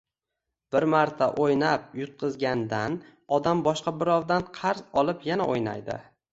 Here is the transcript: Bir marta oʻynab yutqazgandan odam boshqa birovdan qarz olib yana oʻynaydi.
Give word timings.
Bir 0.75 0.85
marta 0.93 1.27
oʻynab 1.43 1.85
yutqazgandan 1.99 2.97
odam 3.39 3.63
boshqa 3.69 3.95
birovdan 4.01 4.51
qarz 4.59 4.85
olib 5.05 5.33
yana 5.33 5.53
oʻynaydi. 5.57 6.03